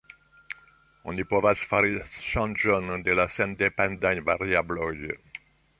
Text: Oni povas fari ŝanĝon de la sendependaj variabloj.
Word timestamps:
Oni 1.13 1.25
povas 1.33 1.61
fari 1.73 1.93
ŝanĝon 2.31 2.91
de 3.09 3.19
la 3.21 3.29
sendependaj 3.39 4.17
variabloj. 4.33 4.95